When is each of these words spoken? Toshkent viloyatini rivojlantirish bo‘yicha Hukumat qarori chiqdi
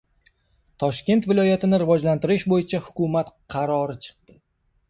Toshkent 0.83 1.27
viloyatini 1.33 1.79
rivojlantirish 1.83 2.47
bo‘yicha 2.55 2.81
Hukumat 2.87 3.33
qarori 3.57 4.01
chiqdi 4.09 4.39